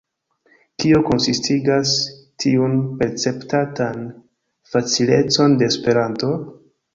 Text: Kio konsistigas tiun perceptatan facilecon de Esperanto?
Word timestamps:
Kio 0.83 1.01
konsistigas 1.09 1.91
tiun 2.43 2.73
perceptatan 3.03 4.01
facilecon 4.73 5.55
de 5.61 5.71
Esperanto? 5.75 6.33